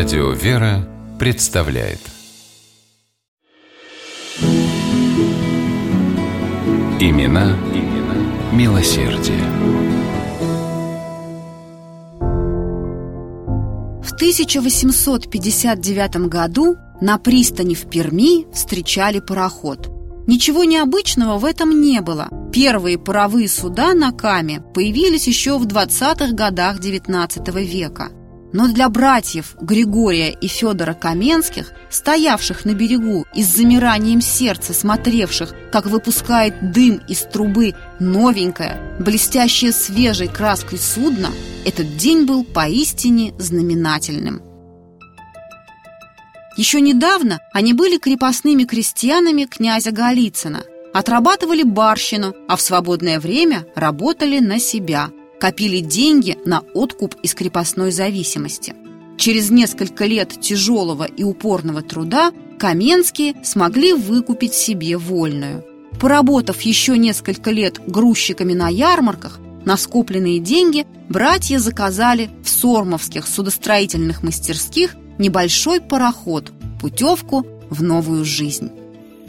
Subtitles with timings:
[0.00, 2.00] Радио «Вера» представляет
[6.98, 8.14] Имена, имена
[8.50, 9.44] милосердие.
[14.02, 19.90] В 1859 году на пристани в Перми встречали пароход.
[20.26, 22.30] Ничего необычного в этом не было.
[22.54, 28.08] Первые паровые суда на Каме появились еще в 20-х годах XIX века–
[28.52, 35.54] но для братьев Григория и Федора Каменских, стоявших на берегу и с замиранием сердца смотревших,
[35.70, 41.30] как выпускает дым из трубы новенькое, блестящее свежей краской судно,
[41.64, 44.42] этот день был поистине знаменательным.
[46.56, 54.40] Еще недавно они были крепостными крестьянами князя Голицына, отрабатывали барщину, а в свободное время работали
[54.40, 58.74] на себя– копили деньги на откуп из крепостной зависимости.
[59.16, 65.64] Через несколько лет тяжелого и упорного труда Каменские смогли выкупить себе вольную.
[65.98, 74.22] Поработав еще несколько лет грузчиками на ярмарках, на скопленные деньги братья заказали в сормовских судостроительных
[74.22, 78.70] мастерских небольшой пароход, путевку в новую жизнь.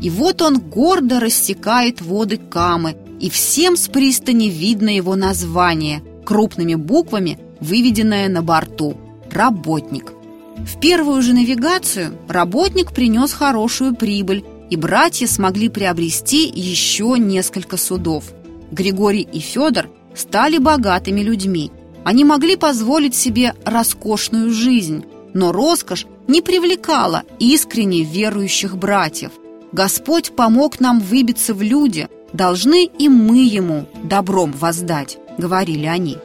[0.00, 6.74] И вот он гордо рассекает воды Камы и всем с пристани видно его название, крупными
[6.74, 8.96] буквами выведенное на борту
[9.30, 10.12] «Работник».
[10.58, 18.24] В первую же навигацию работник принес хорошую прибыль, и братья смогли приобрести еще несколько судов.
[18.72, 21.70] Григорий и Федор стали богатыми людьми.
[22.04, 29.30] Они могли позволить себе роскошную жизнь, но роскошь не привлекала искренне верующих братьев.
[29.70, 36.18] Господь помог нам выбиться в люди– должны и мы ему добром воздать»,— говорили они.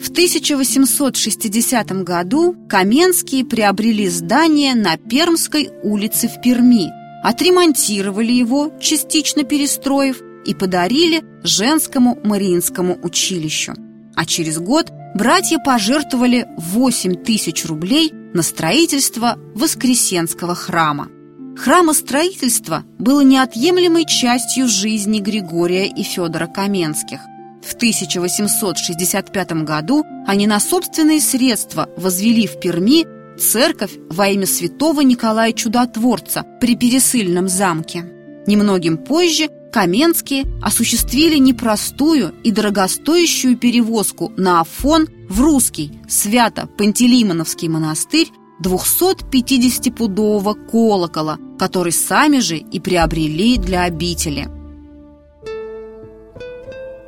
[0.00, 6.90] В 1860 году Каменские приобрели здание на Пермской улице в Перми,
[7.22, 13.74] отремонтировали его, частично перестроив, и подарили женскому Мариинскому училищу.
[14.14, 21.08] А через год братья пожертвовали 8 тысяч рублей на строительство Воскресенского храма.
[21.56, 27.20] Храмостроительство было неотъемлемой частью жизни Григория и Федора Каменских.
[27.62, 33.06] В 1865 году они на собственные средства возвели в Перми
[33.38, 38.04] церковь во имя святого Николая Чудотворца при Пересыльном замке.
[38.46, 48.28] Немногим позже Каменские осуществили непростую и дорогостоящую перевозку на Афон в русский Свято-Пантелеймоновский монастырь
[48.62, 54.50] 250-пудового колокола, который сами же и приобрели для обители.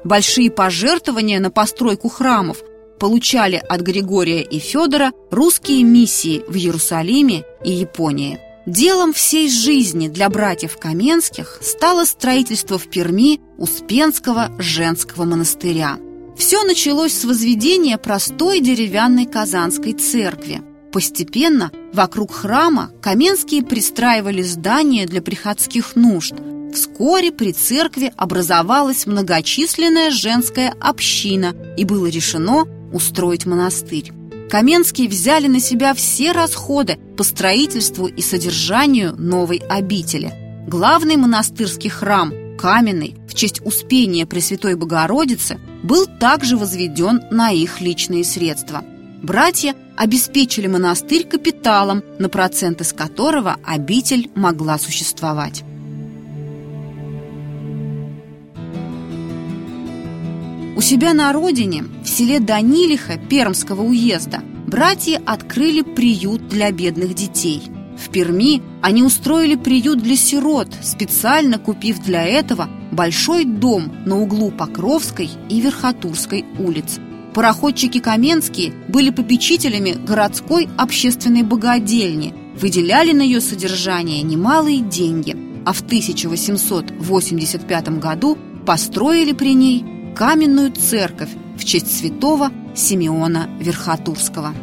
[0.03, 2.63] Большие пожертвования на постройку храмов
[2.99, 8.39] получали от Григория и Федора русские миссии в Иерусалиме и Японии.
[8.67, 15.99] Делом всей жизни для братьев Каменских стало строительство в Перми Успенского женского монастыря.
[16.39, 20.63] Все началось с возведения простой деревянной казанской церкви.
[20.93, 26.35] Постепенно вокруг храма Каменские пристраивали здания для приходских нужд.
[26.73, 34.13] Вскоре при церкви образовалась многочисленная женская община и было решено устроить монастырь.
[34.55, 40.33] Каменские взяли на себя все расходы по строительству и содержанию новой обители.
[40.69, 48.23] Главный монастырский храм, каменный, в честь Успения Пресвятой Богородицы, был также возведен на их личные
[48.23, 48.85] средства.
[49.25, 55.65] Братья обеспечили монастырь капиталом, на проценты с которого обитель могла существовать.
[60.77, 67.63] У себя на родине, в селе Данилиха Пермского уезда, братья открыли приют для бедных детей.
[67.97, 74.51] В Перми они устроили приют для сирот, специально купив для этого большой дом на углу
[74.51, 76.99] Покровской и Верхотурской улиц.
[77.35, 85.83] Пароходчики Каменские были попечителями городской общественной богадельни, выделяли на ее содержание немалые деньги, а в
[85.83, 88.37] 1885 году
[88.67, 94.55] построили при ней каменную церковь в честь святого Симеона Верхотурского.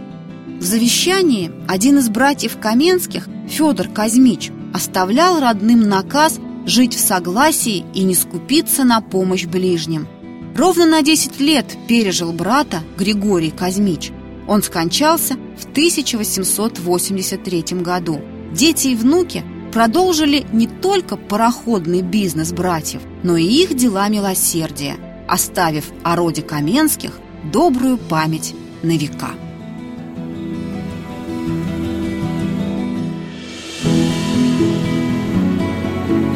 [0.60, 8.04] В завещании один из братьев Каменских, Федор Казмич, оставлял родным наказ жить в согласии и
[8.04, 10.08] не скупиться на помощь ближним.
[10.56, 14.12] Ровно на 10 лет пережил брата Григорий Казмич.
[14.48, 18.22] Он скончался в 1883 году.
[18.54, 24.98] Дети и внуки продолжили не только пароходный бизнес братьев, но и их дела милосердия–
[25.32, 27.18] оставив о роде Каменских
[27.54, 29.30] добрую память на века.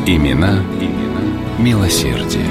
[0.08, 1.22] Имена, имена
[1.60, 2.48] милосердия.